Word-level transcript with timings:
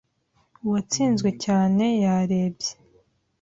Uwatsinzwe 0.65 1.29
cyane 1.43 1.85
yarebye 2.03 2.71